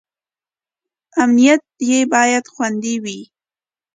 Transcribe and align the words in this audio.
امنیت 1.21 1.61
یې 1.89 1.99
باید 2.13 2.45
خوندي 2.53 2.95
وي. 3.03 3.19